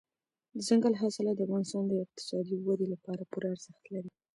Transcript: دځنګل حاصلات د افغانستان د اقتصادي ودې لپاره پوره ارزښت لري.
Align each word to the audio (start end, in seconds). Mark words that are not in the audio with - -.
دځنګل 0.57 0.93
حاصلات 1.01 1.35
د 1.37 1.41
افغانستان 1.47 1.83
د 1.87 1.93
اقتصادي 2.05 2.55
ودې 2.59 2.87
لپاره 2.93 3.21
پوره 3.31 3.47
ارزښت 3.53 3.83
لري. 3.93 4.09